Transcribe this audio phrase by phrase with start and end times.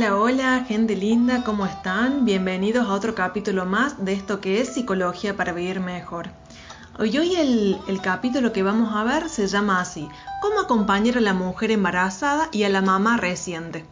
[0.00, 2.24] Hola, hola, gente linda, ¿cómo están?
[2.24, 6.30] Bienvenidos a otro capítulo más de esto que es Psicología para Vivir Mejor.
[6.98, 10.08] Hoy, hoy el, el capítulo que vamos a ver se llama así,
[10.40, 13.84] ¿Cómo acompañar a la mujer embarazada y a la mamá reciente?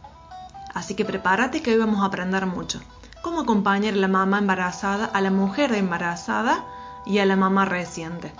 [0.73, 2.81] Así que prepárate que hoy vamos a aprender mucho.
[3.21, 6.65] ¿Cómo acompañar a la mamá embarazada, a la mujer embarazada
[7.05, 8.33] y a la mamá reciente?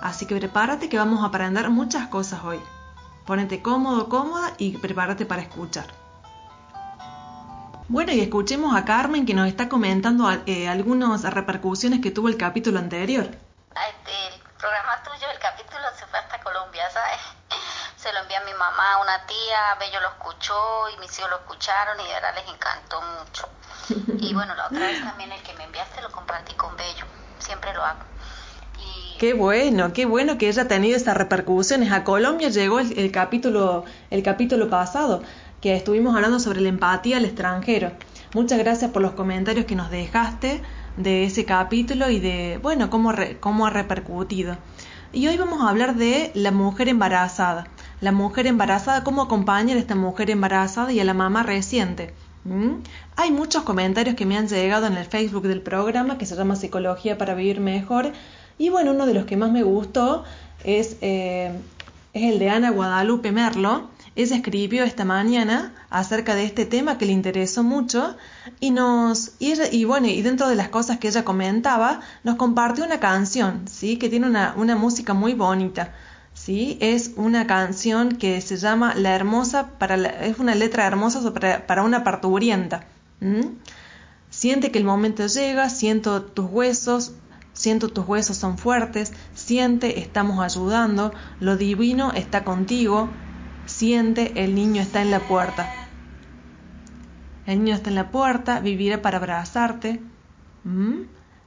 [0.00, 2.60] Así que prepárate que vamos a aprender muchas cosas hoy.
[3.26, 5.99] Ponete cómodo, cómoda y prepárate para escuchar.
[7.90, 12.36] Bueno, y escuchemos a Carmen que nos está comentando eh, algunas repercusiones que tuvo el
[12.36, 13.24] capítulo anterior.
[13.24, 17.18] Este, el programa tuyo, el capítulo se fue hasta Colombia, ¿sabes?
[17.96, 21.30] Se lo envié a mi mamá, a una tía, Bello lo escuchó y mis hijos
[21.30, 23.48] lo escucharon y de verdad les encantó mucho.
[24.24, 27.06] Y bueno, la otra vez también el que me enviaste lo compartí con Bello,
[27.40, 28.04] siempre lo hago.
[29.20, 31.92] Qué bueno, qué bueno que haya tenido esas repercusiones.
[31.92, 35.22] A Colombia llegó el, capítulo, el capítulo pasado
[35.60, 37.92] que estuvimos hablando sobre la empatía al extranjero.
[38.32, 40.62] Muchas gracias por los comentarios que nos dejaste
[40.96, 44.56] de ese capítulo y de, bueno, cómo, cómo ha repercutido.
[45.12, 47.66] Y hoy vamos a hablar de la mujer embarazada.
[48.00, 52.14] La mujer embarazada, cómo acompañar a esta mujer embarazada y a la mamá reciente.
[52.44, 52.76] ¿Mm?
[53.16, 56.56] Hay muchos comentarios que me han llegado en el Facebook del programa que se llama
[56.56, 58.12] Psicología para Vivir Mejor.
[58.60, 60.22] Y bueno, uno de los que más me gustó
[60.64, 61.50] es, eh,
[62.12, 67.06] es el de Ana Guadalupe Merlo, ella escribió esta mañana acerca de este tema que
[67.06, 68.18] le interesó mucho
[68.60, 69.32] y nos
[69.86, 74.10] bueno y dentro de las cosas que ella comentaba nos compartió una canción sí que
[74.10, 75.94] tiene una, música muy bonita
[76.34, 81.32] sí es una canción que se llama la hermosa para la, es una letra hermosa
[81.32, 82.84] para, una parturienta
[84.28, 87.12] siente que el momento llega siento tus huesos
[87.52, 93.08] Siento tus huesos son fuertes, siente, estamos ayudando, lo divino está contigo,
[93.70, 95.72] Siente, el niño está en la puerta.
[97.46, 100.02] El niño está en la puerta, vivirá para abrazarte.
[100.64, 101.02] ¿Mm?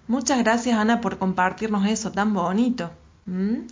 [0.08, 2.92] Muchas gracias Ana por compartirnos eso tan bonito.
[3.26, 3.68] ¿Mm?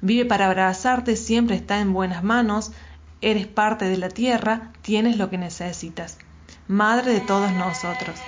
[0.00, 2.72] Vive para abrazarte, siempre está en buenas manos,
[3.20, 6.18] eres parte de la tierra, tienes lo que necesitas.
[6.68, 8.18] Madre de todos nosotros.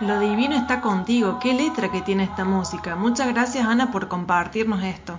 [0.00, 1.38] Lo divino está contigo.
[1.40, 2.94] Qué letra que tiene esta música.
[2.94, 5.18] Muchas gracias Ana por compartirnos esto.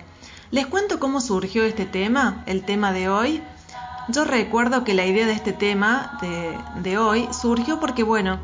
[0.50, 3.42] Les cuento cómo surgió este tema, el tema de hoy.
[4.08, 8.40] Yo recuerdo que la idea de este tema de, de hoy surgió porque, bueno,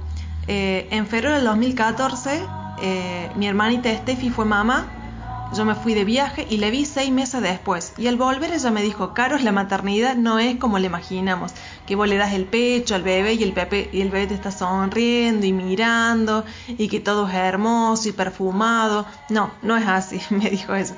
[0.47, 2.45] eh, en febrero del 2014
[2.83, 4.87] eh, mi hermanita Steffi fue mamá
[5.53, 7.95] yo me fui de viaje y le vi seis meses después.
[7.97, 11.53] Y al volver ella me dijo, Carlos, la maternidad no es como le imaginamos,
[11.87, 14.35] que vos le das el pecho al bebé y el, bebé y el bebé te
[14.35, 19.07] está sonriendo y mirando y que todo es hermoso y perfumado.
[19.29, 20.95] No, no es así, me dijo eso.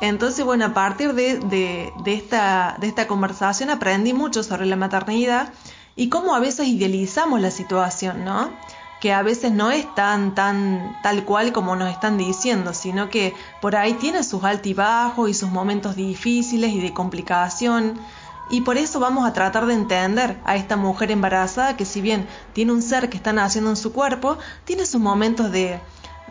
[0.00, 4.76] Entonces, bueno, a partir de, de, de, esta, de esta conversación aprendí mucho sobre la
[4.76, 5.52] maternidad
[5.94, 8.50] y cómo a veces idealizamos la situación, ¿no?
[9.02, 13.34] que a veces no es tan, tan tal cual como nos están diciendo, sino que
[13.60, 17.98] por ahí tiene sus altibajos y sus momentos difíciles y de complicación.
[18.50, 22.26] Y por eso vamos a tratar de entender a esta mujer embarazada que si bien
[22.52, 25.80] tiene un ser que está naciendo en su cuerpo, tiene sus momentos de,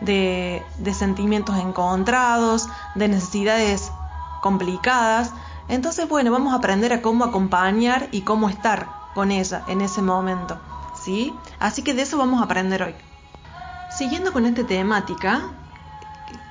[0.00, 3.90] de, de sentimientos encontrados, de necesidades
[4.40, 5.32] complicadas.
[5.68, 10.02] Entonces, bueno, vamos a aprender a cómo acompañar y cómo estar con ella en ese
[10.02, 10.60] momento.
[11.02, 11.34] ¿sí?
[11.58, 12.94] Así que de eso vamos a aprender hoy.
[13.90, 15.50] Siguiendo con esta temática,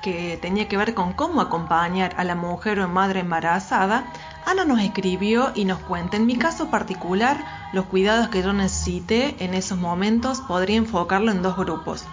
[0.02, 4.04] que tenía que ver con cómo acompañar a la mujer o madre embarazada,
[4.44, 9.36] Ana nos escribió y nos cuenta, en mi caso particular, los cuidados que yo necesité
[9.44, 12.04] en esos momentos podría enfocarlo en dos grupos.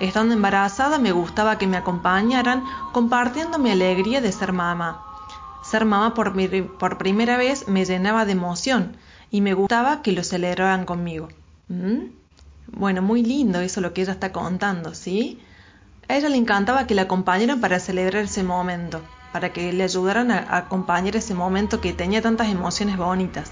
[0.00, 5.04] Estando embarazada me gustaba que me acompañaran compartiendo mi alegría de ser mamá.
[5.62, 8.96] Ser mamá por, primera vez me llenaba de emoción
[9.30, 11.28] y me gustaba que lo celebraran conmigo.
[11.68, 12.06] ¿Mm?
[12.72, 15.40] Bueno, muy lindo eso lo que ella está contando, ¿sí?
[16.08, 19.02] A ella le encantaba que la acompañaran para celebrar ese momento,
[19.32, 23.50] para que le ayudaran a, acompañar ese momento que tenía tantas emociones bonitas.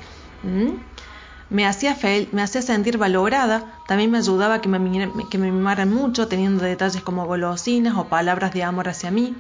[1.51, 1.97] Me hacía,
[2.33, 7.97] me hacía sentir valorada, también me ayudaba que me mimaran mucho, teniendo detalles como golosinas
[7.97, 9.37] o palabras de amor hacia mí.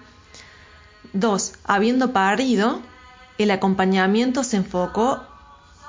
[1.12, 2.80] Dos, habiendo parido,
[3.38, 5.22] el acompañamiento se enfocó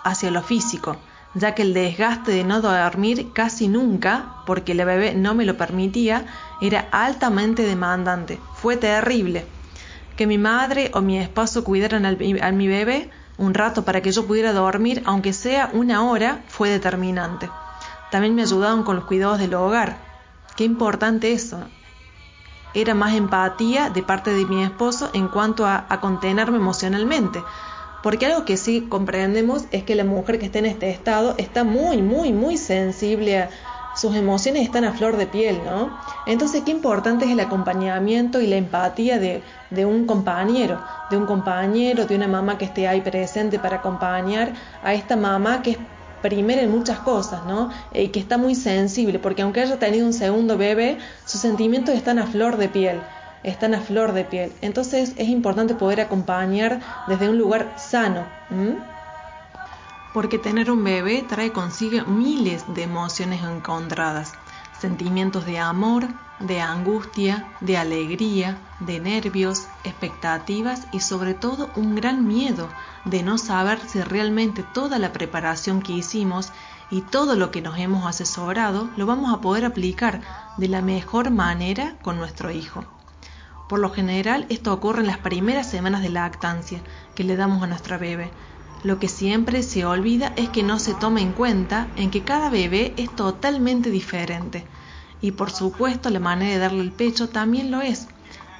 [0.04, 0.98] hacia lo físico,
[1.36, 5.58] ya que el desgaste de no dormir casi nunca, porque la bebé no me lo
[5.58, 6.26] permitía,
[6.62, 8.40] era altamente demandante.
[8.56, 9.46] Fue terrible.
[10.16, 14.28] Que mi madre o mi esposo cuidaran a mi bebé un rato para que yo
[14.28, 17.50] pudiera dormir, aunque sea una hora, fue determinante.
[18.12, 19.98] También me ayudaron con los cuidados del hogar.
[20.56, 21.60] Qué importante eso.
[22.76, 27.44] Era más empatía de parte de mi esposo en cuanto a contenerme emocionalmente,
[28.04, 31.64] porque algo que sí comprendemos es que la mujer que está en este estado está
[31.64, 33.48] muy, muy, muy sensible
[33.96, 35.96] sus emociones están a flor de piel, ¿no?
[36.26, 41.26] Entonces, qué importante es el acompañamiento y la empatía de, de, un compañero, de un
[41.26, 44.54] compañero, de una mamá que esté ahí presente para acompañar
[44.84, 45.78] a esta mamá que es
[46.24, 47.70] primera en muchas cosas, ¿no?
[47.94, 52.18] Y que está muy sensible, porque aunque haya tenido un segundo bebé, sus sentimientos están
[52.18, 53.00] a flor de piel
[53.44, 54.52] están a flor de piel.
[54.62, 58.26] Entonces es importante poder acompañar desde un lugar sano.
[60.14, 64.34] Porque tener un bebé trae consigo miles de emociones encontradas.
[64.80, 66.08] Sentimientos de amor,
[66.40, 72.70] de angustia, de alegría, de nervios, expectativas y sobre todo un gran miedo
[73.06, 76.52] de no saber si realmente toda la preparación que hicimos
[76.92, 80.22] y todo lo que nos hemos asesorado lo vamos a poder aplicar
[80.58, 82.84] de la mejor manera con nuestro hijo.
[83.68, 86.82] Por lo general, esto ocurre en las primeras semanas de lactancia
[87.16, 88.32] que le damos a nuestra bebé.
[88.84, 92.50] Lo que siempre se olvida es que no se toma en cuenta en que cada
[92.50, 94.66] bebé es totalmente diferente.
[95.22, 98.08] Y por supuesto la manera de darle el pecho también lo es.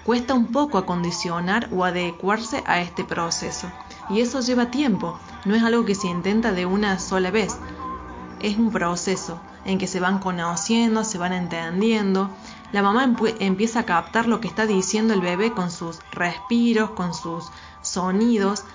[0.06, 3.70] Cuesta un poco acondicionar o adecuarse a este proceso.
[4.10, 7.58] Y eso lleva tiempo, no es algo que se intenta de una sola vez.
[8.42, 12.30] Es un proceso en que se van conociendo, se van entendiendo,
[12.74, 17.14] la mamá empieza a captar lo que está diciendo el bebé con sus respiros, con
[17.14, 17.52] sus
[17.84, 18.66] sonidos,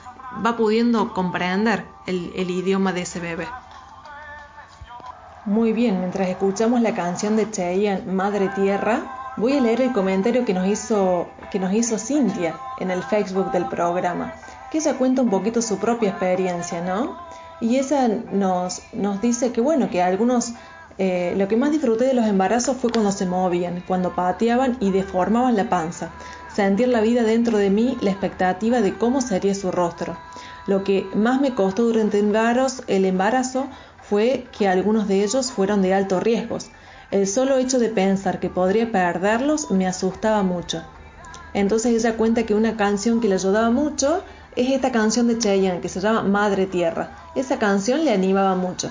[0.44, 3.48] va pudiendo comprender el, idioma de ese bebé.
[5.46, 10.44] Muy bien, mientras escuchamos la canción de Cheyenne, Madre Tierra, voy a leer el comentario
[10.44, 14.32] que nos hizo, que nos hizo Cintia en el Facebook del programa,
[14.70, 17.16] que ella cuenta un poquito su propia experiencia, ¿no?
[17.60, 20.52] Y ella nos, nos dice que bueno, que algunos
[20.98, 24.90] eh, lo que más disfruté de los embarazos fue cuando se movían, cuando pateaban y
[24.90, 26.10] deformaban la panza.
[26.52, 30.16] Sentir la vida dentro de mí, la expectativa de cómo sería su rostro.
[30.66, 33.68] Lo que más me costó durante el embarazo
[34.02, 36.58] fue que algunos de ellos fueron de alto riesgo.
[37.12, 40.82] El solo hecho de pensar que podría perderlos me asustaba mucho.
[41.54, 44.24] Entonces ella cuenta que una canción que le ayudaba mucho
[44.56, 47.10] es esta canción de Cheyenne que se llama Madre Tierra.
[47.36, 48.90] Esa canción le animaba mucho.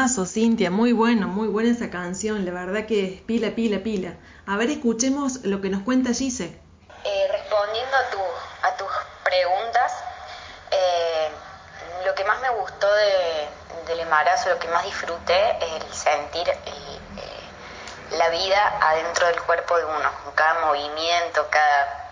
[0.00, 4.14] Temazo, Cintia, muy bueno, muy buena esa canción, la verdad que es pila, pila, pila.
[4.46, 6.58] A ver, escuchemos lo que nos cuenta Gise.
[7.04, 8.18] Eh, respondiendo a, tu,
[8.62, 8.88] a tus
[9.22, 9.92] preguntas,
[10.70, 11.28] eh,
[12.06, 12.86] lo que más me gustó
[13.88, 16.56] del embarazo, lo que más disfruté, es el sentir eh,
[18.12, 22.10] la vida adentro del cuerpo de uno, cada movimiento, cada...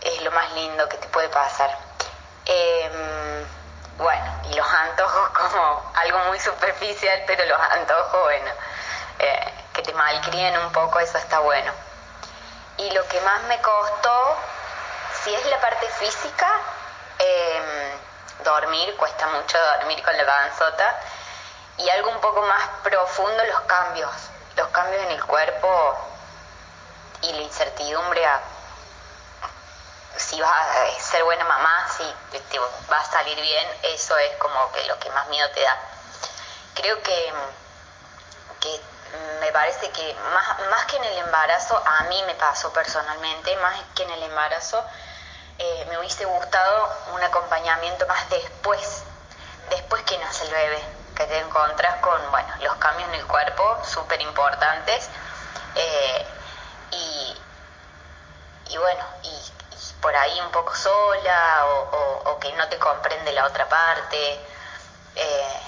[0.00, 1.68] es lo más lindo que te puede pasar.
[3.98, 8.50] Bueno, y los antojos como algo muy superficial, pero los antojos, bueno,
[9.72, 11.72] que te malcríen un poco, eso está bueno.
[12.78, 14.36] Y lo que más me costó,
[15.22, 16.48] si es la parte física,
[17.18, 17.94] eh,
[18.44, 21.00] dormir, cuesta mucho dormir con la panzota,
[21.78, 24.10] y algo un poco más profundo, los cambios,
[24.56, 25.96] los cambios en el cuerpo
[27.22, 28.40] y la incertidumbre a
[30.16, 34.72] si vas a ser buena mamá, si te va a salir bien, eso es como
[34.72, 35.78] que lo que más miedo te da.
[36.74, 37.32] Creo que,
[38.60, 38.80] que
[39.40, 43.78] me parece que más, más que en el embarazo, a mí me pasó personalmente, más
[43.94, 44.84] que en el embarazo,
[45.58, 49.02] eh, me hubiese gustado un acompañamiento más después,
[49.70, 50.82] después que nace el bebé,
[51.14, 55.08] que te encontrás con, bueno, los cambios en el cuerpo súper importantes
[55.74, 56.26] eh,
[56.90, 57.36] y,
[58.70, 59.51] y, bueno, y,
[60.02, 61.64] por ahí un poco sola
[62.24, 64.40] o, que no te comprende la otra parte.
[65.14, 65.60] Eh,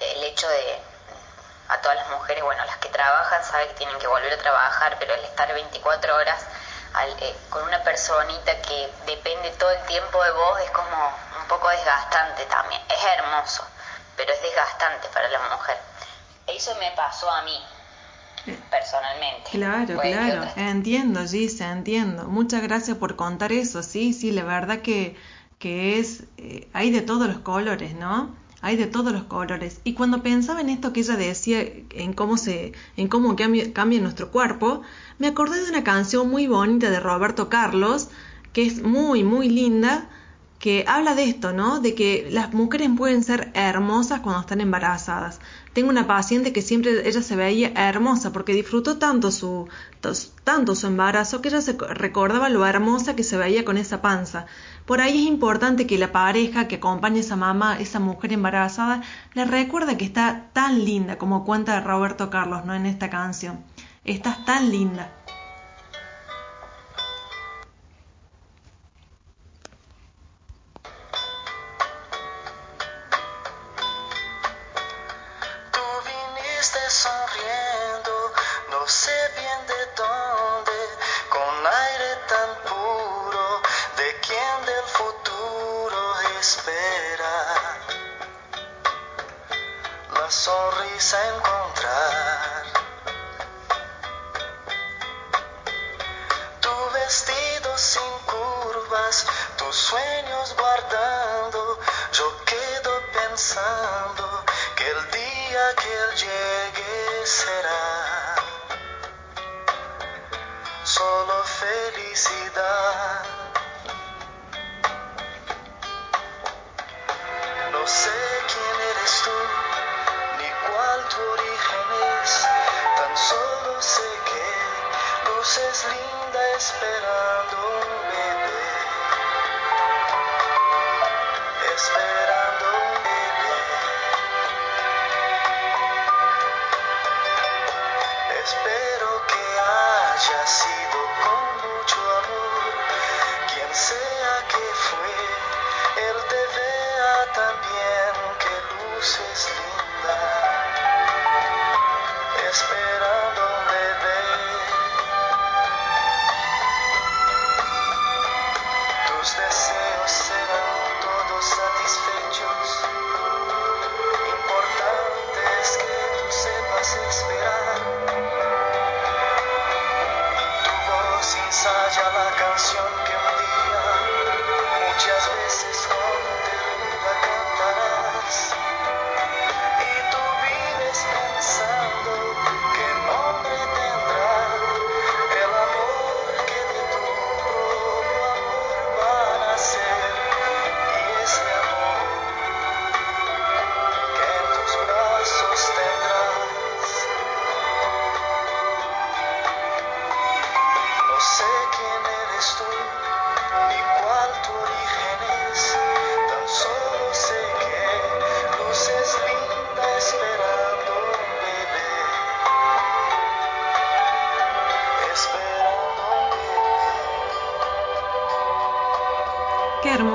[0.00, 0.82] el hecho de,
[1.68, 4.96] a todas las mujeres, bueno, las que trabajan saben que tienen que volver a trabajar,
[4.98, 6.44] pero el estar 24 horas
[7.20, 11.68] eh, con una personita que depende todo el tiempo de vos es como un poco
[11.68, 12.82] desgastante también.
[12.88, 13.64] Es hermoso,
[14.16, 15.78] pero es desgastante para la mujer.
[16.48, 17.66] Eso me pasó a mí,
[18.72, 19.50] personalmente.
[19.50, 22.26] Claro, claro, entiendo, Gise, entiendo.
[22.26, 25.14] Muchas gracias por contar eso, sí, sí, la verdad que,
[25.58, 28.34] que es, eh, hay de todos los colores, ¿no?
[28.62, 29.80] hay de todos los colores.
[29.82, 31.60] Y cuando pensaba en esto que ella decía,
[31.90, 34.82] en cómo se, en cómo cambia, cambia nuestro cuerpo,
[35.18, 38.08] me acordé de una canción muy bonita de Roberto Carlos,
[38.52, 40.08] que es muy, muy linda,
[40.60, 41.80] que habla de esto, ¿no?
[41.80, 45.40] De que las mujeres pueden ser hermosas cuando están embarazadas.
[45.72, 49.68] Tengo una paciente que siempre ella se veía hermosa porque disfrutó tanto su,
[50.44, 54.44] tanto su embarazo que ella se recordaba lo hermosa que se veía con esa panza.
[54.84, 59.02] Por ahí es importante que la pareja que acompañe a esa mamá, esa mujer embarazada,
[59.32, 62.74] le recuerde que está tan linda como cuenta Roberto Carlos, ¿no?
[62.74, 63.64] En esta canción.
[64.04, 65.21] Estás tan linda.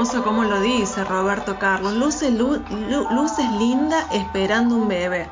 [0.07, 1.93] Hermoso como lo dice Roberto Carlos.
[1.93, 2.61] Luce, lu,
[3.11, 5.29] luces linda esperando un bebé.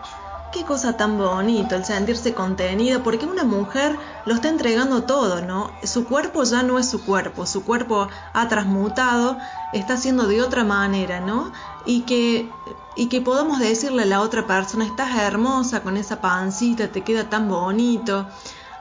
[0.51, 5.71] Qué cosa tan bonito el sentirse contenido, porque una mujer lo está entregando todo, ¿no?
[5.83, 9.37] Su cuerpo ya no es su cuerpo, su cuerpo ha transmutado,
[9.73, 11.51] está siendo de otra manera, ¿no?
[11.85, 12.49] Y que,
[12.95, 17.29] y que podamos decirle a la otra persona, estás hermosa con esa pancita, te queda
[17.29, 18.27] tan bonito.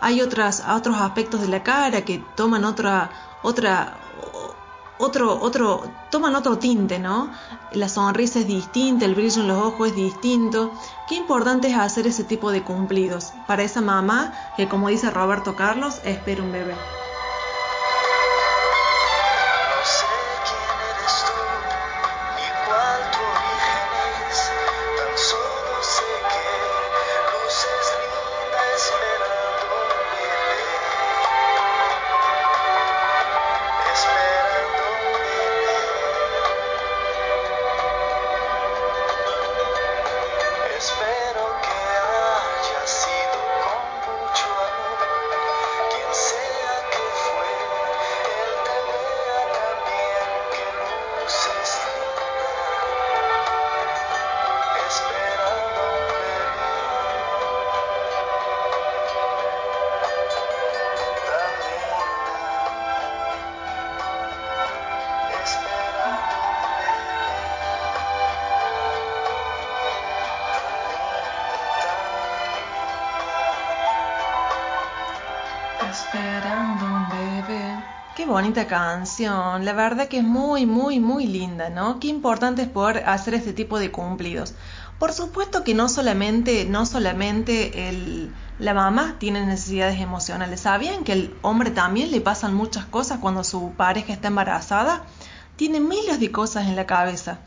[0.01, 3.11] Hay otras, otros aspectos de la cara que toman otra,
[3.43, 3.97] otra,
[4.99, 7.31] otro, otro, toman otro tinte, ¿no?
[7.73, 10.73] La sonrisa es distinta, el brillo en los ojos es distinto.
[11.09, 15.57] Qué importante es hacer ese tipo de cumplidos para esa mamá que, como dice Roberto
[15.57, 16.75] Carlos, espera un bebé.
[78.25, 82.01] Qué bonita canción, la verdad que es muy, muy, muy linda, ¿no?
[82.01, 84.55] Qué importante es poder hacer este tipo de cumplidos.
[84.99, 90.61] Por supuesto que no solamente, no solamente el, la mamá tiene necesidades emocionales.
[90.61, 95.03] ¿Sabían que el hombre también le pasan muchas cosas cuando su pareja está embarazada?
[95.57, 97.41] Tiene miles de cosas en la cabeza.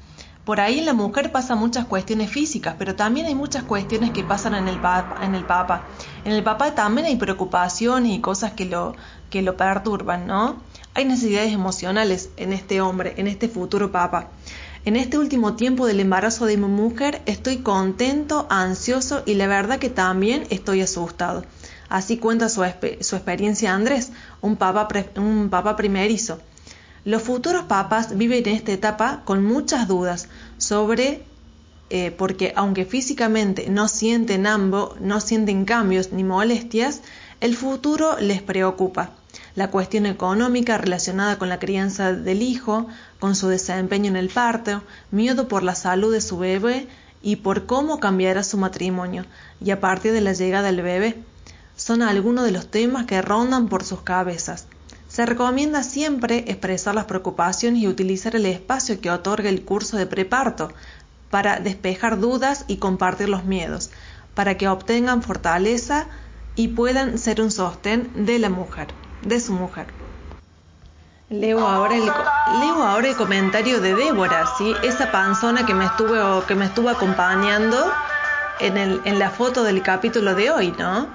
[0.46, 4.24] Por ahí en la mujer pasan muchas cuestiones físicas, pero también hay muchas cuestiones que
[4.24, 5.82] pasan en el, papa, en el papa.
[6.24, 8.96] En el papá también hay preocupaciones y cosas que lo,
[9.30, 10.67] que lo perturban, ¿no?
[10.98, 14.32] Hay necesidades emocionales en este hombre, en este futuro papa.
[14.84, 19.78] En este último tiempo del embarazo de mi mujer estoy contento, ansioso y la verdad
[19.78, 21.46] que también estoy asustado.
[21.88, 22.66] Así cuenta su,
[23.02, 26.40] su experiencia Andrés, un papa, primerizo.
[27.06, 31.22] Los futuros papas viven en esta etapa con muchas dudas sobre
[31.92, 37.04] eh, porque aunque físicamente no sienten ambos, no sienten cambios ni molestias,
[37.40, 39.12] el futuro les preocupa.
[39.58, 42.86] La cuestión económica relacionada con la crianza del hijo,
[43.20, 46.88] con su desempeño en el parto, miedo por la salud de su bebé
[47.24, 49.26] y por cómo cambiará su matrimonio,
[49.60, 51.24] y a partir de la llegada del bebé,
[51.76, 54.68] son algunos de los temas que rondan por sus cabezas.
[55.08, 60.06] Se recomienda siempre expresar las preocupaciones y utilizar el espacio que otorga el curso de
[60.06, 60.72] preparto
[61.32, 63.90] para despejar dudas y compartir los miedos,
[64.36, 66.06] para que obtengan fortaleza
[66.56, 68.90] y puedan ser un sostén de la mujer,
[69.22, 69.88] de su mujer.
[71.30, 74.74] Leo ahora el, leo ahora el comentario de Débora, ¿sí?
[74.84, 77.92] esa panzona que me estuvo, que me estuvo acompañando
[78.60, 81.08] en, el, en la foto del capítulo de hoy, ¿no?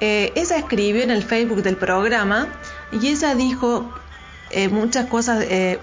[0.00, 2.46] Eh, ella escribió en el Facebook del programa
[2.92, 3.90] y ella dijo
[4.50, 5.78] eh, muchas cosas, eh,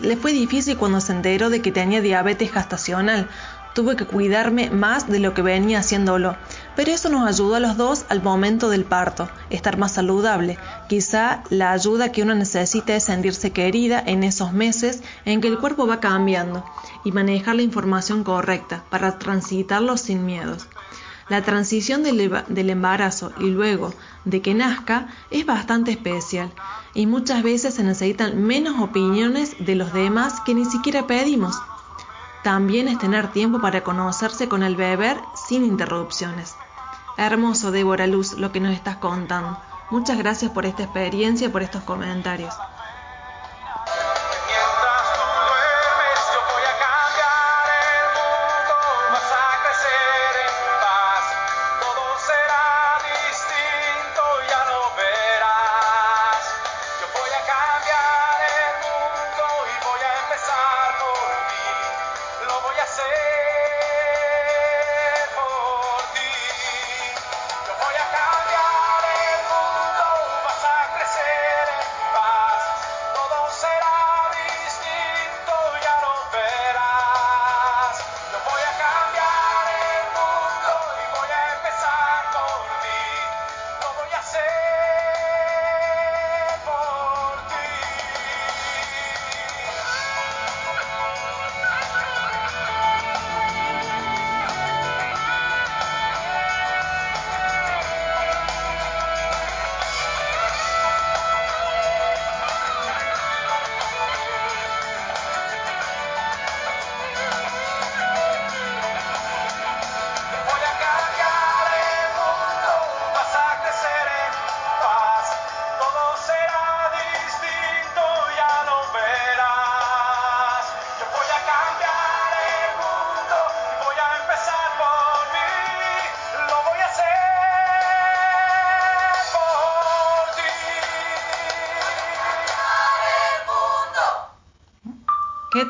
[0.00, 3.28] le fue difícil cuando se enteró de que tenía diabetes gestacional.
[3.74, 6.36] Tuve que cuidarme más de lo que venía haciéndolo.
[6.76, 10.58] Pero eso nos ayudó a los dos al momento del parto, estar más saludable.
[10.88, 15.58] Quizá la ayuda que uno necesita es sentirse querida en esos meses en que el
[15.58, 16.64] cuerpo va cambiando
[17.04, 20.68] y manejar la información correcta para transitarlo sin miedos.
[21.28, 26.52] La transición del, embarazo y luego de que nazca es bastante especial
[26.92, 31.56] y muchas veces se necesitan menos opiniones de los demás que ni siquiera pedimos.
[32.44, 36.56] También es tener tiempo para conocerse con el bebé sin interrupciones.
[37.16, 39.58] Hermoso, Débora Luz, lo que nos estás contando.
[39.90, 42.52] Muchas gracias por esta experiencia y por estos comentarios.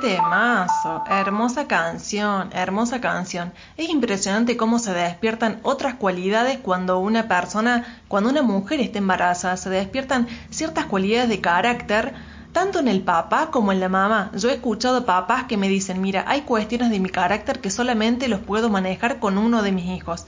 [0.07, 3.53] Hermosa canción, hermosa canción.
[3.77, 9.57] Es impresionante cómo se despiertan otras cualidades cuando una persona, cuando una mujer está embarazada,
[9.57, 12.15] se despiertan ciertas cualidades de carácter,
[12.53, 14.31] tanto en el papá como en la mamá.
[14.35, 18.29] Yo he escuchado papás que me dicen, mira, hay cuestiones de mi carácter que solamente
[18.29, 20.27] los puedo manejar con uno de mis hijos.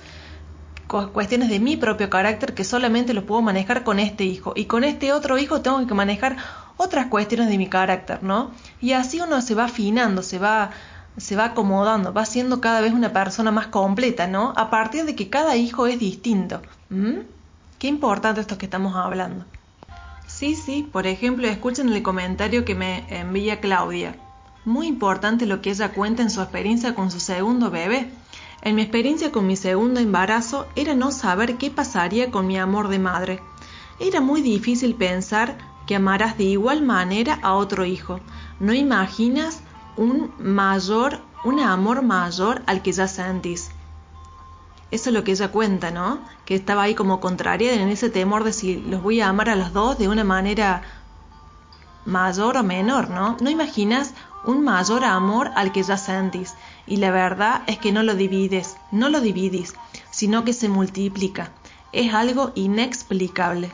[0.88, 4.52] Cuestiones de mi propio carácter que solamente los puedo manejar con este hijo.
[4.56, 6.36] Y con este otro hijo tengo que manejar
[6.76, 8.52] otras cuestiones de mi carácter, ¿no?
[8.80, 10.70] Y así uno se va afinando, se va,
[11.16, 14.52] se va acomodando, va siendo cada vez una persona más completa, ¿no?
[14.56, 16.62] A partir de que cada hijo es distinto.
[17.78, 19.44] Qué importante esto que estamos hablando.
[20.26, 24.16] Sí, sí, por ejemplo, escuchen el comentario que me envía Claudia.
[24.64, 28.10] Muy importante lo que ella cuenta en su experiencia con su segundo bebé.
[28.62, 32.88] En mi experiencia con mi segundo embarazo era no saber qué pasaría con mi amor
[32.88, 33.40] de madre.
[34.00, 38.20] Era muy difícil pensar que amarás de igual manera a otro hijo.
[38.60, 39.62] No imaginas
[39.96, 43.70] un mayor, un amor mayor al que ya sentís.
[44.90, 46.20] Eso es lo que ella cuenta, ¿no?
[46.44, 49.56] Que estaba ahí como contraria en ese temor de si los voy a amar a
[49.56, 50.82] los dos de una manera
[52.04, 53.36] mayor o menor, ¿no?
[53.40, 56.54] No imaginas un mayor amor al que ya sentís.
[56.86, 59.74] Y la verdad es que no lo divides, no lo dividís,
[60.10, 61.50] sino que se multiplica.
[61.92, 63.70] Es algo inexplicable.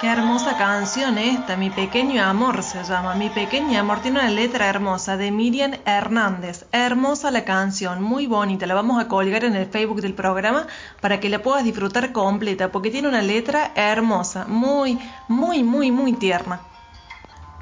[0.00, 3.14] Qué hermosa canción esta, Mi Pequeño Amor se llama.
[3.16, 6.64] Mi Pequeño Amor tiene una letra hermosa de Miriam Hernández.
[6.72, 8.66] Hermosa la canción, muy bonita.
[8.66, 10.66] La vamos a colgar en el Facebook del programa
[11.02, 16.14] para que la puedas disfrutar completa, porque tiene una letra hermosa, muy, muy, muy, muy
[16.14, 16.60] tierna.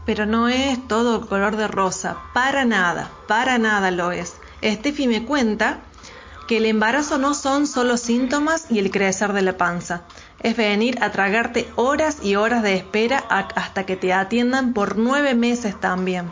[0.07, 4.37] Pero no es todo color de rosa, para nada, para nada lo es.
[4.63, 5.81] Steffi me cuenta
[6.49, 10.03] que el embarazo no son solo síntomas y el crecer de la panza
[10.41, 15.35] es venir a tragarte horas y horas de espera hasta que te atiendan por nueve
[15.35, 16.31] meses también.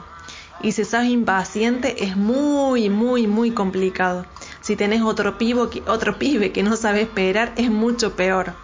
[0.62, 4.24] Y si sos impaciente es muy, muy, muy complicado.
[4.62, 8.54] Si tenés otro, pivo, otro pibe que no sabe esperar es mucho peor.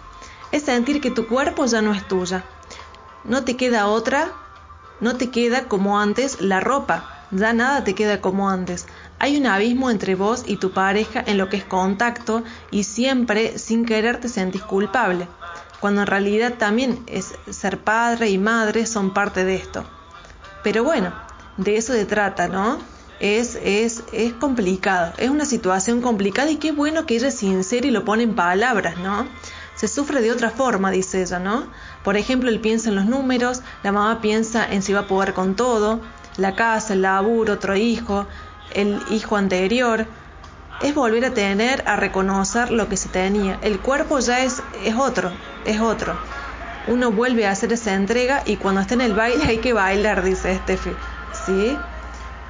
[0.51, 2.43] Es sentir que tu cuerpo ya no es tuya.
[3.25, 4.31] No te queda otra,
[5.01, 7.09] no te queda como antes la ropa.
[7.29, 8.87] Ya nada te queda como antes.
[9.23, 13.57] Hay un abismo entre vos y tu pareja en lo que es contacto y siempre
[13.57, 15.29] sin querer te sentís culpable,
[15.79, 19.85] cuando en realidad también es ser padre y madre son parte de esto.
[20.61, 21.13] Pero bueno,
[21.55, 22.79] de eso se trata, ¿no?
[23.21, 27.87] Es, es, es complicado, es una situación complicada y qué bueno que ella es sincera
[27.87, 29.25] y lo pone en palabras, ¿no?
[29.75, 31.67] Se sufre de otra forma, dice ella, ¿no?
[32.03, 35.33] Por ejemplo, él piensa en los números, la mamá piensa en si va a poder
[35.33, 36.01] con todo,
[36.35, 38.27] la casa, el laburo, otro hijo,
[38.73, 40.05] el hijo anterior.
[40.81, 43.59] Es volver a tener, a reconocer lo que se tenía.
[43.61, 45.31] El cuerpo ya es, es otro,
[45.65, 46.17] es otro.
[46.87, 50.23] Uno vuelve a hacer esa entrega y cuando está en el baile hay que bailar,
[50.23, 50.91] dice Steffi.
[51.45, 51.77] ¿Sí?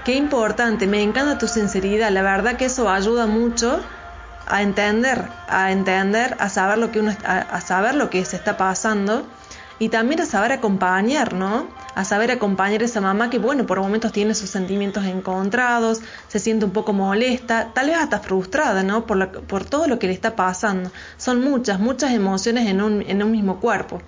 [0.06, 3.80] Qué importante, me encanta tu sinceridad, la verdad que eso ayuda mucho
[4.48, 8.58] a entender, a entender, a saber lo que uno a, saber lo que se está
[8.58, 9.26] pasando
[9.80, 11.68] y también a saber acompañar, ¿no?
[11.96, 16.40] A saber acompañar a esa mamá que, bueno, por momentos tiene sus sentimientos encontrados, se
[16.40, 19.06] siente un poco molesta, tal vez hasta frustrada, ¿no?
[19.06, 20.92] Por, por todo lo que le está pasando.
[21.18, 24.02] Son muchas, muchas emociones en un, en un mismo cuerpo.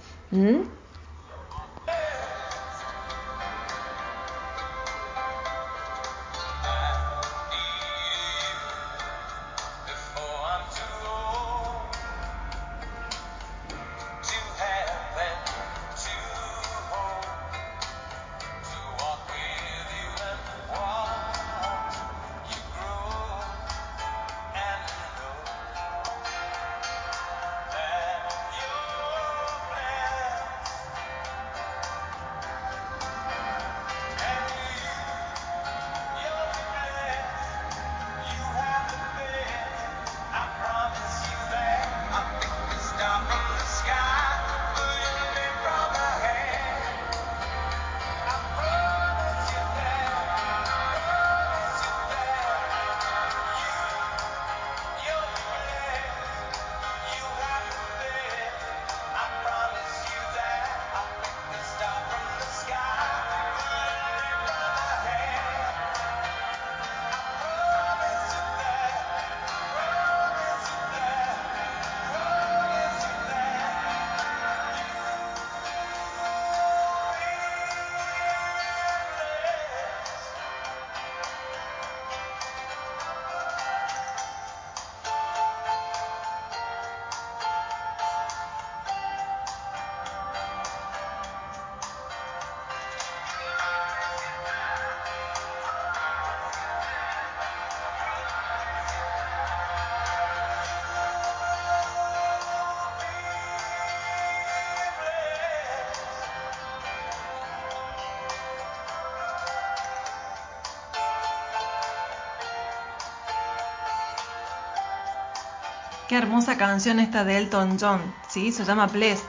[116.16, 118.00] Qué hermosa canción esta de Elton John,
[118.30, 118.54] ¿sí?
[118.54, 119.26] Se llama Blessed.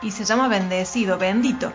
[0.00, 1.74] Y se llama Bendecido, bendito.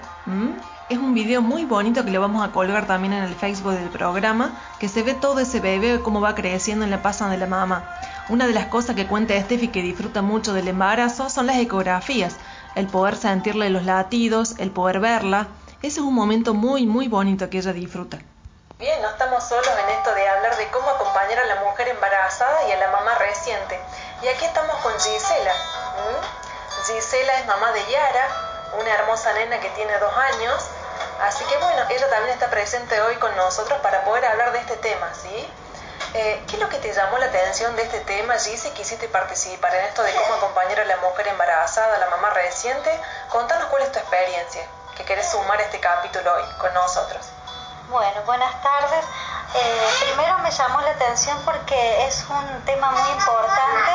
[0.89, 3.89] Es un video muy bonito que lo vamos a colgar también en el Facebook del
[3.89, 7.45] programa, que se ve todo ese bebé cómo va creciendo en la pasa de la
[7.45, 7.87] mamá.
[8.29, 12.35] Una de las cosas que cuenta Steffi que disfruta mucho del embarazo son las ecografías,
[12.73, 15.49] el poder sentirle los latidos, el poder verla.
[15.83, 18.16] Ese es un momento muy, muy bonito que ella disfruta.
[19.37, 22.77] Estamos solos en esto de hablar de cómo acompañar a la mujer embarazada y a
[22.77, 23.79] la mamá reciente.
[24.23, 25.53] Y aquí estamos con Gisela.
[26.87, 28.27] Gisela es mamá de Yara,
[28.79, 30.65] una hermosa nena que tiene dos años.
[31.21, 34.77] Así que bueno, ella también está presente hoy con nosotros para poder hablar de este
[34.77, 35.53] tema, ¿sí?
[36.15, 38.71] Eh, ¿Qué es lo que te llamó la atención de este tema, Gise?
[38.71, 42.89] ¿Quisiste participar en esto de cómo acompañar a la mujer embarazada, a la mamá reciente?
[43.29, 47.23] Contanos cuál es tu experiencia, que querés sumar este capítulo hoy con nosotros.
[47.89, 49.05] Bueno, buenas tardes.
[49.55, 53.91] Eh, primero me llamó la atención porque es un tema muy importante,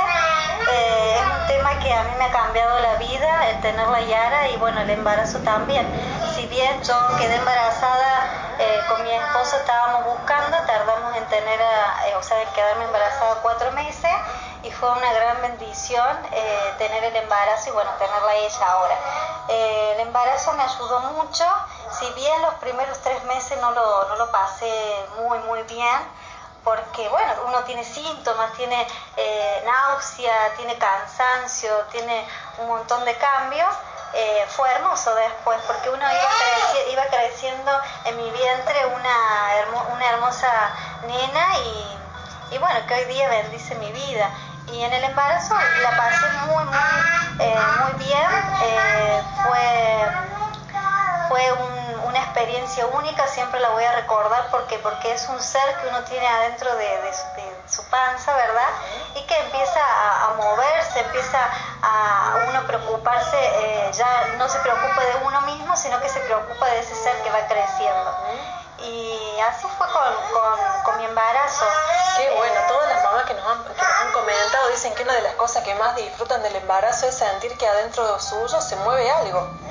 [0.72, 4.00] eh, es un tema que a mí me ha cambiado la vida, el tener la
[4.00, 5.86] Yara y bueno, el embarazo también.
[6.34, 11.60] Si bien yo quedé embarazada eh, con mi esposo, estábamos buscando, tardamos en tener,
[12.16, 14.10] o sea, en quedarme embarazada cuatro meses
[14.62, 16.16] y fue una gran bendición
[16.78, 18.96] tener el embarazo y bueno, tenerla ella ahora.
[19.48, 21.44] el embarazo me ayudó mucho
[22.02, 25.98] si bien los primeros tres meses no lo, pasé muy, muy bien,
[26.64, 28.86] porque bueno, uno tiene síntomas, tiene
[29.16, 32.26] eh, náusea, tiene cansancio, tiene
[32.58, 33.68] un montón de cambios,
[34.14, 37.70] eh, fue hermoso después, porque uno iba, iba creciendo
[38.04, 40.50] en mi vientre una, una hermosa
[41.06, 41.46] nena
[42.50, 44.28] y, bueno, que hoy día bendice mi vida.
[44.72, 46.76] Y en el embarazo la pasé muy, muy,
[47.38, 48.28] eh, muy bien,
[49.42, 50.08] fue,
[51.28, 51.81] fue un
[52.12, 56.04] una experiencia única, siempre la voy a recordar porque, porque es un ser que uno
[56.04, 57.10] tiene adentro de,
[57.66, 58.68] su panza, ¿verdad?
[59.14, 61.38] Y que empieza a, moverse, empieza
[61.80, 66.66] a uno preocuparse, eh, ya no se preocupa de uno mismo, sino que se preocupa
[66.66, 68.14] de ese ser que va creciendo.
[68.80, 71.64] Y así fue con, con, mi embarazo.
[72.18, 75.14] Qué bueno, todas las mamás que nos, han, que nos han comentado dicen que una
[75.14, 79.10] de las cosas que más disfrutan del embarazo es sentir que adentro suyo se mueve
[79.10, 79.61] algo.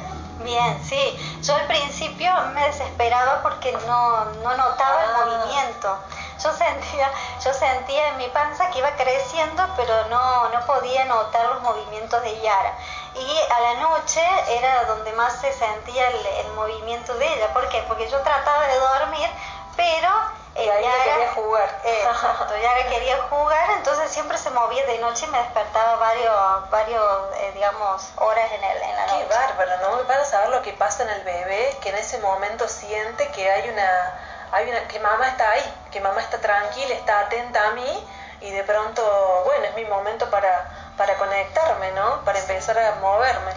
[0.43, 1.39] Bien, sí.
[1.43, 5.25] Yo al principio me desesperaba porque no, no notaba el ah.
[5.25, 5.97] movimiento.
[6.43, 7.11] Yo sentía,
[7.43, 12.21] yo sentía en mi panza que iba creciendo, pero no, no podía notar los movimientos
[12.23, 12.73] de Yara.
[13.13, 17.53] Y a la noche era donde más se sentía el, el movimiento de ella.
[17.53, 17.83] ¿Por qué?
[17.87, 19.29] Porque yo trataba de dormir,
[19.75, 20.09] pero
[20.55, 21.79] y ahí quería jugar.
[21.85, 27.35] Exacto, Yara quería jugar, entonces siempre se movía de noche y me despertaba varios, varios
[27.37, 29.25] eh, digamos, horas en, el, en la noche.
[29.27, 29.97] Qué bárbaro, ¿no?
[29.97, 33.49] Me pasa saber lo que pasa en el bebé, que en ese momento siente que
[33.49, 34.19] hay una,
[34.51, 38.07] hay una, que mamá está ahí, que mamá está tranquila, está atenta a mí
[38.41, 39.01] y de pronto,
[39.45, 42.25] bueno, es mi momento para, para conectarme, ¿no?
[42.25, 43.51] Para empezar a moverme.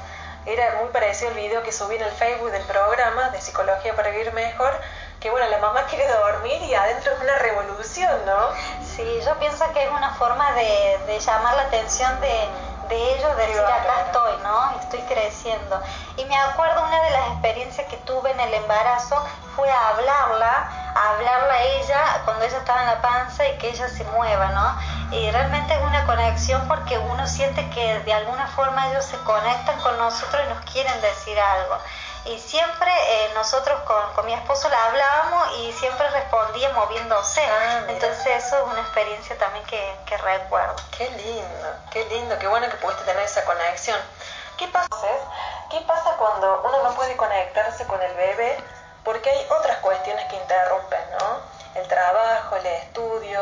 [0.47, 4.11] Era muy parecido el video que subí en el Facebook del programa de Psicología para
[4.11, 4.79] Vivir Mejor,
[5.25, 8.49] que bueno, la mamá quiere dormir y adentro es una revolución, ¿no?
[8.85, 12.47] Sí, yo pienso que es una forma de, de llamar la atención de,
[12.91, 14.79] de ellos, de decir acá estoy, ¿no?
[14.81, 15.81] Estoy creciendo.
[16.19, 19.17] Y me acuerdo una de las experiencias que tuve en el embarazo
[19.57, 23.71] fue a hablarla, a hablarla a ella cuando ella estaba en la panza y que
[23.71, 24.77] ella se mueva, ¿no?
[25.17, 29.81] Y realmente es una conexión porque uno siente que de alguna forma ellos se conectan
[29.81, 31.79] con nosotros y nos quieren decir algo
[32.27, 37.43] y siempre eh, nosotros con, mi esposo la hablábamos y siempre respondía moviéndose.
[37.45, 40.77] Ah, Entonces eso es una experiencia también que, que, recuerdo.
[40.97, 43.99] Qué lindo, qué lindo, qué bueno que pudiste tener esa conexión.
[44.57, 44.89] ¿Qué pasa?
[45.71, 48.57] ¿Qué pasa cuando uno no puede conectarse con el bebé?
[49.05, 51.40] Porque hay otras cuestiones que interrumpen, ¿no?
[51.75, 53.40] El trabajo, el estudio.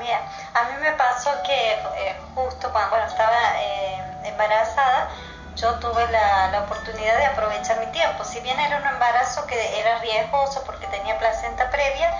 [0.00, 0.18] Bien,
[0.54, 5.08] a mí me pasó que eh, justo cuando estaba eh, embarazada,
[5.56, 8.24] yo tuve la, la, oportunidad de aprovechar mi tiempo.
[8.24, 12.10] Si bien era un embarazo que era riesgoso porque tenía placenta previa,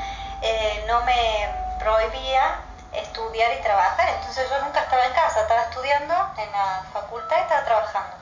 [0.43, 2.61] eh, no me prohibía
[2.93, 4.09] estudiar y trabajar.
[4.09, 8.17] Entonces yo nunca estaba en casa, estaba estudiando en la facultad y estaba trabajando.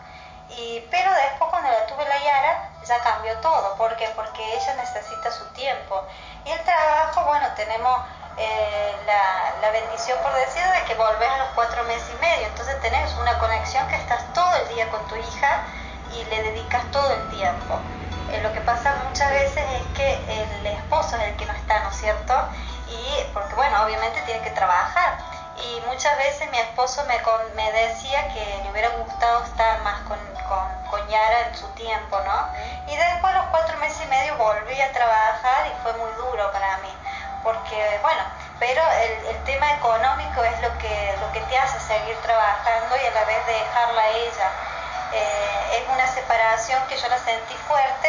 [0.51, 3.77] Y, pero después cuando la tuve la Yara, ya cambió todo.
[3.77, 4.09] ¿Por qué?
[4.17, 6.03] Porque ella necesita su tiempo.
[6.45, 8.01] Y el trabajo, bueno, tenemos
[8.39, 12.47] eh, la, la, bendición, por decir, de que volvés a los cuatro meses y medio.
[12.47, 15.65] Entonces tenés una conexión que estás todo el día con tu hija
[16.15, 17.79] y le dedicas todo el tiempo.
[18.33, 21.81] Eh, lo que pasa muchas veces es que el esposo es el que no está,
[21.81, 22.35] ¿no es cierto?
[22.89, 25.19] Y porque, bueno, obviamente tiene que trabajar.
[25.57, 27.21] Y muchas veces mi esposo me,
[27.55, 30.19] me decía que le hubiera gustado estar más con,
[30.49, 32.49] con, con Yara en su tiempo, ¿no?
[32.91, 36.51] Y después, a los cuatro meses y medio, volví a trabajar y fue muy duro
[36.53, 36.89] para mí
[37.43, 38.23] porque bueno,
[38.59, 43.07] pero el, el, tema económico es lo que, lo que te hace seguir trabajando y
[43.07, 44.51] a la vez dejarla a ella.
[45.13, 48.09] Eh, es una separación que yo la sentí fuerte,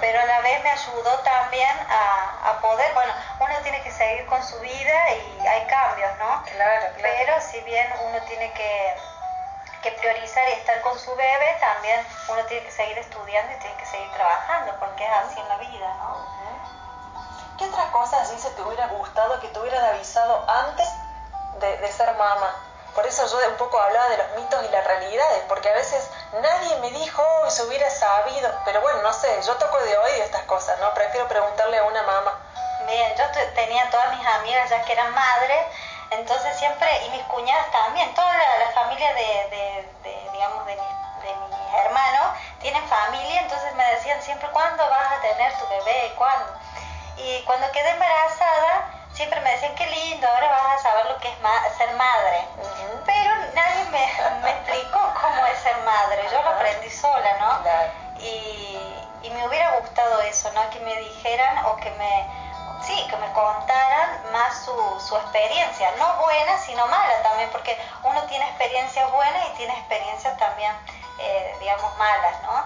[0.00, 4.26] pero a la vez me ayudó también a, a, poder, bueno, uno tiene que seguir
[4.26, 6.42] con su vida y hay cambios, ¿no?
[6.42, 7.14] Claro, claro.
[7.16, 8.96] Pero si bien uno tiene que,
[9.82, 13.76] que priorizar y estar con su bebé, también uno tiene que seguir estudiando y tiene
[13.76, 16.61] que seguir trabajando, porque es así en la vida, ¿no?
[17.58, 20.88] ¿Qué otras cosas dice te hubiera gustado que te hubieran avisado antes
[21.60, 22.54] de, ser mamá?
[22.94, 26.08] Por eso yo un poco hablaba de los mitos y las realidades, porque a veces
[26.40, 30.24] nadie me dijo, oh, se hubiera sabido, pero bueno, no sé, yo toco de oído
[30.24, 30.92] estas cosas, ¿no?
[30.94, 32.38] Prefiero preguntarle a una mamá.
[32.86, 33.24] Bien, yo
[33.54, 35.66] tenía todas mis amigas ya que eran madres,
[36.10, 39.88] entonces siempre, y mis cuñadas también, toda la, familia de,
[40.32, 42.26] digamos, de, de mis hermanos
[42.60, 46.14] tienen familia, entonces me decían siempre, ¿cuándo vas a tener tu bebé?
[46.16, 46.52] ¿Cuándo?
[47.16, 51.28] Y cuando quedé embarazada, siempre me decían, qué lindo, ahora vas a saber lo que
[51.28, 51.36] es
[51.76, 52.44] ser madre.
[53.04, 58.20] Pero nadie me, explicó cómo es ser madre, yo lo aprendí sola, ¿no?
[58.20, 58.78] Y,
[59.22, 60.68] y, me hubiera gustado eso, ¿no?
[60.70, 62.26] Que me dijeran o que me,
[62.82, 68.22] sí, que me contaran más su, su experiencia, no buena, sino mala también, porque uno
[68.24, 70.72] tiene experiencias buenas y tiene experiencias también,
[71.18, 72.64] eh, digamos, malas, ¿no?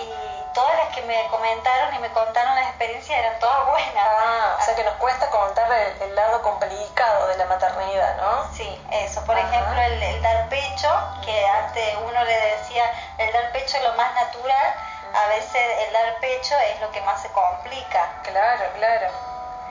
[0.00, 4.06] Y todas las que me comentaron y me contaron las experiencias eran todas buenas.
[4.06, 8.48] Ah, o sea que nos cuesta contar el, lado complicado de la maternidad, ¿no?
[8.54, 9.24] Sí, eso.
[9.24, 10.88] Por ejemplo, el, dar pecho,
[11.24, 12.84] que antes uno le decía
[13.18, 14.74] el dar pecho es lo más natural,
[15.14, 18.08] a veces el dar pecho es lo que más se complica.
[18.22, 19.08] Claro, claro.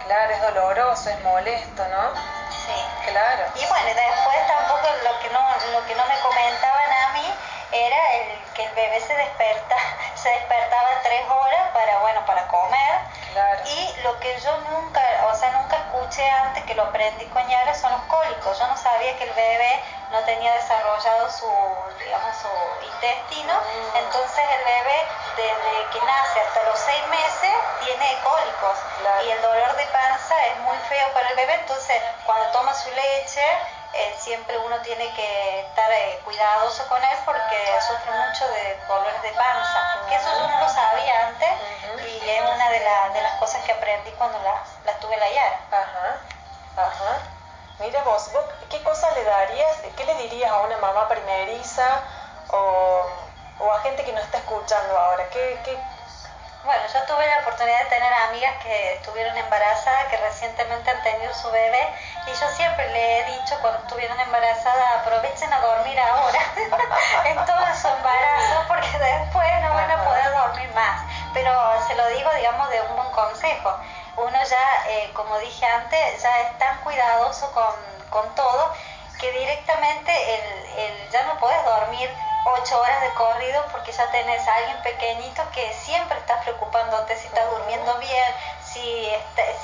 [0.06, 2.12] Claro, es doloroso, es molesto, ¿no?
[2.52, 3.10] Sí.
[3.10, 3.44] Claro.
[3.56, 5.40] Y bueno, después tampoco lo que no,
[5.72, 7.34] lo que no me comentaban a mí
[7.72, 9.76] era el que el bebé se desperta,
[10.16, 13.14] se despertaba tres horas para, bueno, para comer.
[13.66, 15.02] Y lo que yo nunca,
[15.32, 18.60] o sea, nunca escuché antes que lo aprendí con Yara son los cólicos.
[18.60, 21.50] Yo no sabía que el bebé no tenía desarrollado su,
[21.98, 23.54] digamos, su intestino.
[23.54, 23.98] Mm.
[23.98, 27.54] Entonces el bebé, desde que nace hasta los seis meses,
[27.84, 28.78] tiene cólicos.
[29.26, 31.56] Y el dolor de panza es muy feo para el bebé.
[31.56, 33.44] Entonces, cuando toma su leche,
[33.94, 39.22] eh, siempre uno tiene que estar eh, cuidadoso con él porque sufre mucho de dolores
[39.22, 41.50] de panza, que eso yo no lo sabía antes
[42.02, 45.60] y es una de, de, las cosas que aprendí cuando la, la tuve la Yara.
[45.72, 46.18] Ajá,
[46.78, 47.18] ajá.
[47.80, 48.32] Mira vos,
[48.70, 52.02] ¿qué cosa le darías, qué le dirías a una mamá primeriza
[52.50, 53.06] o,
[53.60, 55.28] o a gente que no está escuchando ahora?
[55.30, 55.78] ¿Qué, qué,
[56.64, 61.34] bueno, yo tuve la oportunidad de tener amigas que estuvieron embarazadas, que recientemente han tenido
[61.34, 61.90] su bebé,
[62.26, 66.40] y yo siempre le he dicho cuando estuvieron embarazadas, aprovechen a dormir ahora,
[67.26, 71.02] en todo su embarazo, porque después no van a poder dormir más.
[71.34, 71.52] Pero
[71.88, 73.78] se lo digo, digamos, de un buen consejo.
[74.16, 77.74] Uno ya, eh, como dije antes, ya es tan cuidadoso con,
[78.10, 78.72] con todo
[79.20, 82.10] que directamente el, el, ya no puedes dormir
[82.46, 87.28] ocho horas de corrido porque ya tenés a alguien pequeñito que siempre está preocupándote si
[87.28, 89.10] está durmiendo bien, si,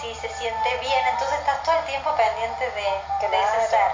[0.01, 3.91] si se siente bien, entonces estás todo el tiempo pendiente de, de ese ser.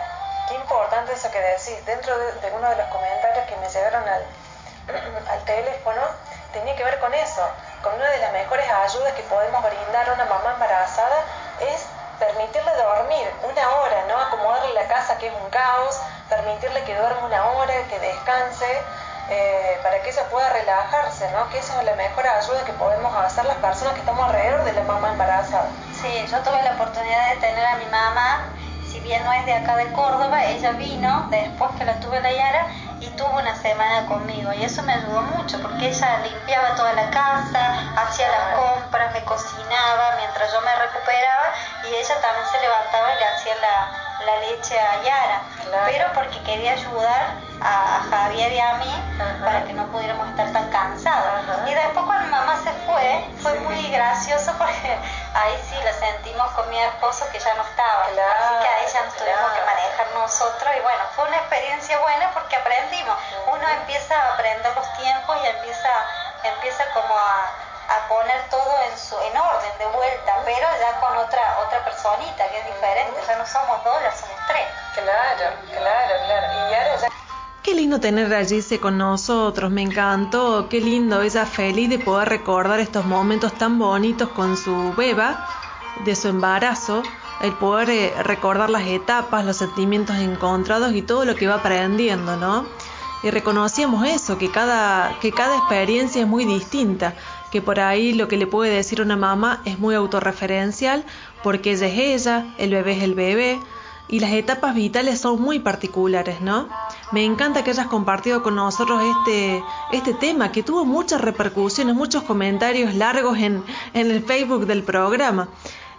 [0.48, 1.86] Qué importante eso que decís.
[1.86, 4.26] Dentro de, uno de los comentarios que me llegaron al,
[5.30, 6.02] al teléfono,
[6.54, 7.42] tenía que ver con eso,
[7.82, 11.24] con una de las mejores ayudas que podemos brindar a una mamá embarazada
[11.60, 11.86] es
[12.20, 14.20] permitirle dormir una hora, ¿no?
[14.20, 16.00] Acomodarle la casa que es un caos,
[16.30, 18.82] permitirle que duerma una hora, que descanse,
[19.30, 21.50] eh, para que ella pueda relajarse, ¿no?
[21.50, 24.74] Que esa es la mejor ayuda que podemos hacer las personas que estamos alrededor de
[24.74, 25.70] la mamá embarazada.
[26.00, 28.46] Sí, yo tuve la oportunidad de tener a mi mamá,
[28.88, 32.32] si bien no es de acá de Córdoba, ella vino después que la tuve la
[32.32, 32.68] Yara
[33.02, 37.10] y tuvo una semana conmigo y eso me ayudó mucho porque ella limpiaba toda la
[37.10, 43.14] casa, hacía las compras, me cocinaba mientras yo me recuperaba y ella también se levantaba
[43.14, 44.06] y le hacía la,
[44.50, 45.42] leche a Yara,
[45.86, 50.70] pero porque quería ayudar a, Javier y a mí para que no pudiéramos estar tan
[50.70, 51.42] cansados.
[51.68, 54.98] Y después cuando mamá se fue, fue muy gracioso porque
[55.36, 59.04] ahí sí la sentimos con mi esposo que ya no estaba, así que ahí ya
[59.04, 60.76] nos tuvimos que manejar nosotros.
[60.76, 63.18] Y bueno, fue una experiencia buena porque aprendimos,
[63.48, 65.90] uno empieza a aprender los tiempos y empieza,
[66.44, 67.50] empieza como a,
[67.96, 72.48] a poner todo en su en orden de vuelta, pero ya con otra otra personita
[72.48, 74.68] que es diferente, ya no somos dos, ya somos tres.
[74.96, 76.48] Claro, claro, claro.
[76.54, 77.08] Y ahora ya
[77.66, 82.30] Qué lindo tener a Gise con nosotros, me encantó, qué lindo, ella feliz de poder
[82.30, 85.48] recordar estos momentos tan bonitos con su beba,
[86.06, 87.02] de su embarazo,
[87.42, 92.38] el poder eh, recordar las etapas, los sentimientos encontrados y todo lo que va aprendiendo,
[92.38, 92.68] ¿no?
[93.24, 97.16] Y reconocíamos eso, que cada, que cada experiencia es muy distinta,
[97.52, 101.04] que por ahí lo que le puede decir una mamá es muy autorreferencial,
[101.42, 103.60] porque ella es ella, el bebé es el bebé,
[104.08, 106.68] y las etapas vitales son muy particulares, ¿no?
[107.12, 112.24] Me encanta que hayas compartido con nosotros este, este tema que tuvo muchas repercusiones, muchos
[112.24, 115.50] comentarios largos en, en el Facebook del programa.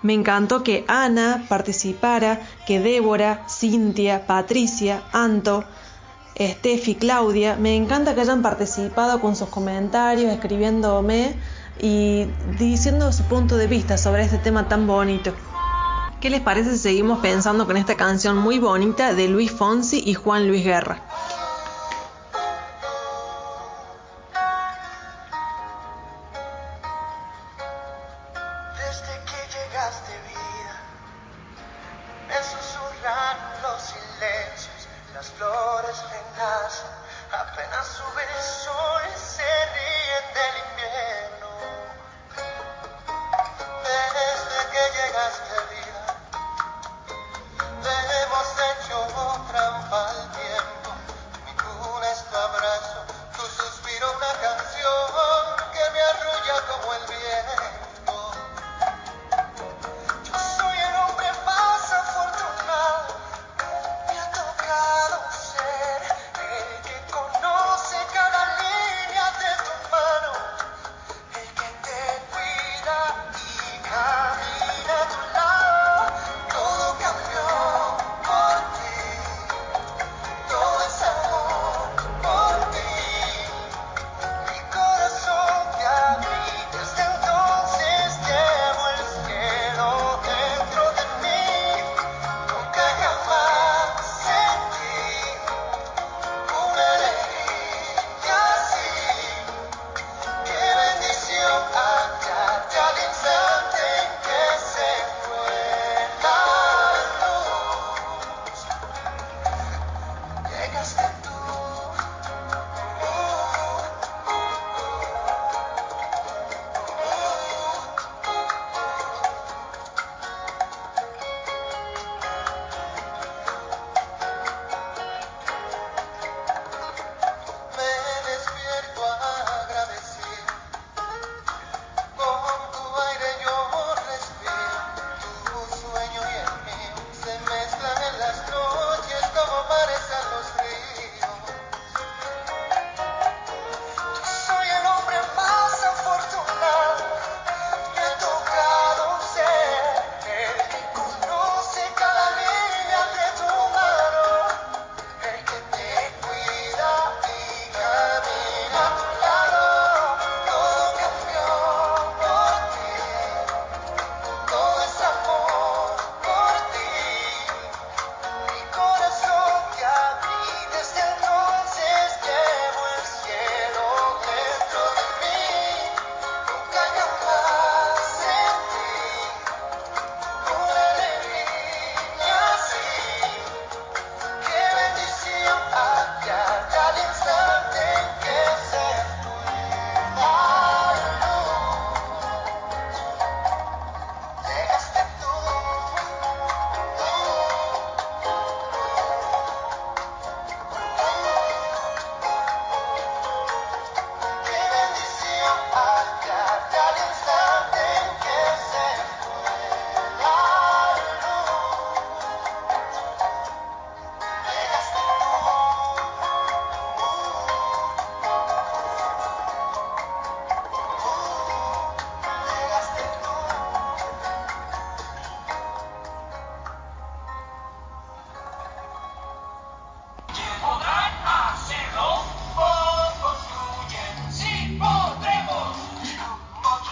[0.02, 5.64] Me encantó que Ana participara, que Débora, Cintia, Patricia, Anto,
[6.38, 11.34] Steffi, Claudia, me encanta que hayan participado con sus comentarios, escribiéndome
[11.80, 12.26] y
[12.58, 15.32] diciendo su punto de vista sobre este tema tan bonito.
[16.26, 20.14] ¿Qué les parece si seguimos pensando con esta canción muy bonita de Luis Fonsi y
[20.14, 20.98] Juan Luis Guerra?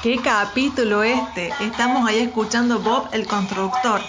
[0.04, 1.50] Qué capítulo este.
[1.62, 4.02] Estamos ahí escuchando Bob el constructor.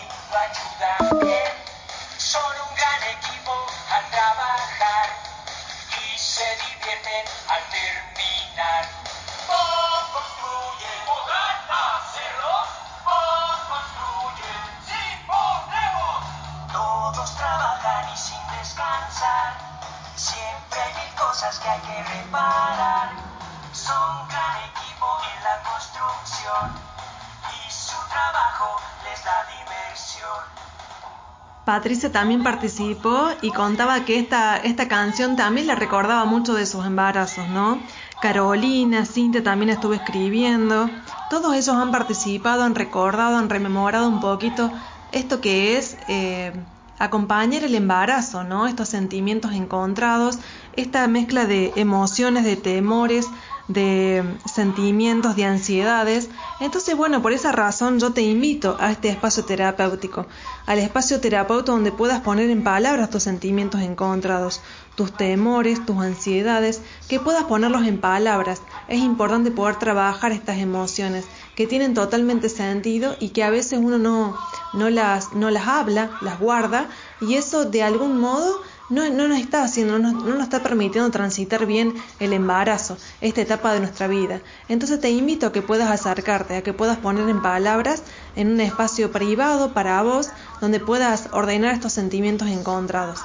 [31.86, 36.84] Patricia también participó y contaba que esta, esta canción también le recordaba mucho de sus
[36.84, 37.78] embarazos, ¿no?
[38.20, 40.90] Carolina, Cintia también estuvo escribiendo.
[41.30, 44.72] Todos ellos han participado, han recordado, han rememorado un poquito
[45.12, 46.54] esto que es eh,
[46.98, 48.66] acompañar el embarazo, ¿no?
[48.66, 50.40] Estos sentimientos encontrados,
[50.76, 53.28] esta mezcla de emociones, de temores,
[53.68, 56.32] de sentimientos, de ansiedades.
[56.60, 60.26] Entonces, bueno, por esa razón yo te invito a este espacio terapéutico,
[60.66, 64.62] al espacio terapéutico donde puedas poner en palabras tus sentimientos encontrados,
[64.96, 68.62] tus temores, tus ansiedades, que puedas ponerlos en palabras.
[68.88, 71.26] Es importante poder trabajar estas emociones
[71.56, 74.38] que tienen totalmente sentido y que a veces uno no,
[74.74, 76.88] no, las, no las habla, las guarda
[77.20, 81.10] y eso de algún modo no, no nos está haciendo, no, no, nos está permitiendo
[81.12, 84.42] transitar bien el embarazo, esta etapa de nuestra vida.
[84.70, 88.04] Entonces te invito a que puedas acercarte, a que puedas poner en palabras
[88.36, 90.30] en un espacio privado para vos,
[90.62, 93.20] donde puedas ordenar estos sentimientos encontrados.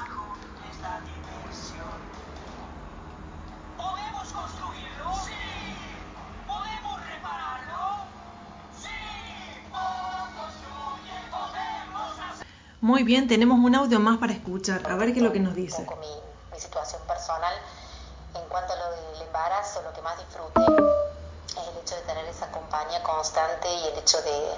[13.00, 14.82] Muy bien, tenemos un audio más para escuchar.
[14.84, 15.80] A ver qué es lo que nos dice.
[15.80, 17.54] Un poco mi, situación personal.
[18.34, 22.26] En cuanto a lo del embarazo, lo que más disfruté es el hecho de tener
[22.26, 24.52] esa compañía constante y el hecho de,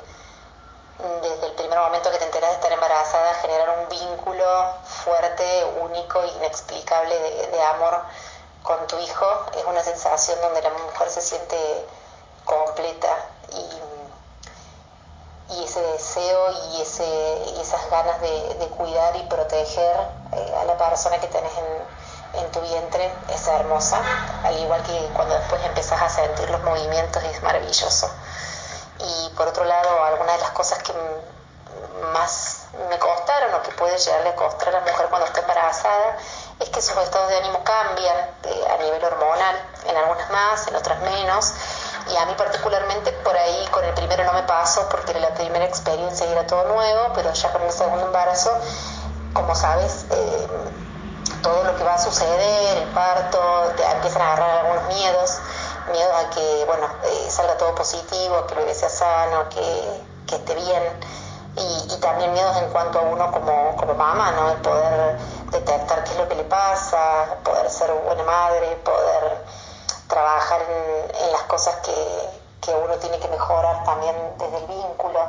[1.22, 4.44] desde el primer momento que te enteras de estar embarazada, generar un vínculo
[4.86, 8.02] fuerte, único, inexplicable de, de amor
[8.64, 9.26] con tu hijo.
[9.56, 11.86] Es una sensación donde la mujer se siente
[12.44, 13.91] completa y,
[15.50, 17.04] y ese deseo y, ese,
[17.56, 19.96] y esas ganas de, de cuidar y proteger
[20.32, 24.00] eh, a la persona que tenés en, tu vientre es hermosa,
[24.44, 28.10] al igual que cuando después empezás a sentir los movimientos es maravilloso.
[28.98, 30.92] Y por otro lado, algunas de las cosas que
[32.12, 36.16] más me costaron o que puede llegarle a costar a la mujer cuando está embarazada
[36.60, 40.76] es que sus estados de ánimo cambian eh, a nivel hormonal, en algunas más, en
[40.76, 41.52] otras menos.
[42.10, 45.64] Y a mí particularmente por ahí con el primero no me pasó porque la primera
[45.64, 48.50] experiencia era todo nuevo, pero ya con el segundo embarazo,
[49.32, 50.46] como sabes, eh,
[51.42, 53.38] todo lo que va a suceder, el parto,
[53.76, 55.38] te empiezan a agarrar algunos miedos,
[55.92, 60.36] miedo a que, bueno, eh, salga todo positivo, que el bebé sea sano, que, que
[60.36, 60.82] esté bien,
[61.56, 64.50] y, y también miedos en cuanto a uno como, como mamá, ¿no?
[64.50, 65.18] El poder
[65.50, 69.44] detectar qué es lo que le pasa, poder ser buena madre, poder
[70.12, 71.94] trabajar en, las cosas que,
[72.60, 75.20] que uno tiene que mejorar también desde el vínculo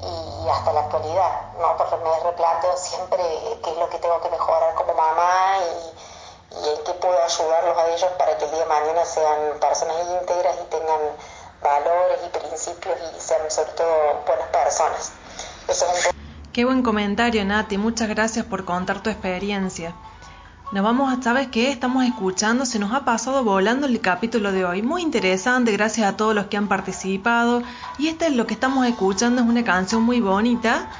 [0.00, 1.76] y hasta la actualidad, ¿no?
[1.78, 3.22] Porque me replanteo siempre
[3.64, 6.08] qué es lo que tengo que mejorar como mamá y,
[6.50, 10.56] en qué puedo ayudarlos a ellos para que el día de mañana sean personas íntegras
[10.62, 11.00] y tengan
[11.62, 15.12] valores y principios y sean sobre todo buenas personas.
[16.52, 17.76] Qué buen comentario, Nati.
[17.76, 19.94] Muchas gracias por contar tu experiencia.
[20.70, 21.70] Nos vamos a, ¿sabes qué?
[21.70, 24.82] Estamos escuchando, se nos ha pasado volando el capítulo de hoy.
[24.82, 27.62] Muy interesante, gracias a todos los que han participado.
[27.96, 30.90] Y este es lo que estamos escuchando, es una canción muy bonita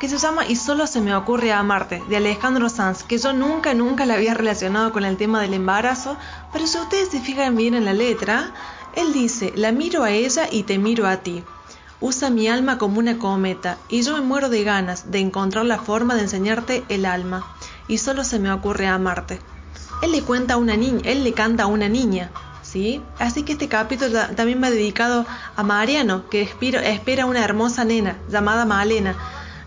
[0.00, 3.74] que se llama Y solo se me ocurre amarte, de Alejandro Sanz, que yo nunca,
[3.74, 6.16] nunca la había relacionado con el tema del embarazo,
[6.50, 8.54] pero si ustedes se fijan bien en la letra,
[8.96, 11.44] él dice, la miro a ella y te miro a ti.
[12.00, 15.78] Usa mi alma como una cometa, y yo me muero de ganas de encontrar la
[15.78, 17.44] forma de enseñarte el alma,
[17.88, 19.40] y solo se me ocurre amarte.
[20.02, 22.30] Él le cuenta a una niña, él le canta a una niña,
[22.62, 23.02] ¿sí?
[23.18, 25.26] Así que este capítulo ta- también va dedicado
[25.56, 29.16] a Mariano, que espera, espera una hermosa nena llamada Malena.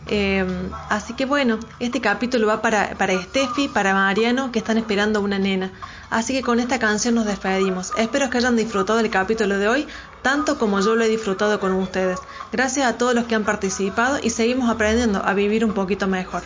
[0.08, 0.46] Eh,
[0.90, 5.38] así que bueno, este capítulo va para, para Steffi, para Mariano, que están esperando una
[5.38, 5.72] nena.
[6.10, 7.92] Así que con esta canción nos despedimos.
[7.98, 9.88] Espero que hayan disfrutado del capítulo de hoy,
[10.22, 12.20] tanto como yo lo he disfrutado con ustedes.
[12.52, 16.42] Gracias a todos los que han participado y seguimos aprendiendo a vivir un poquito mejor.